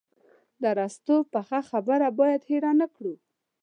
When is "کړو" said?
2.95-3.13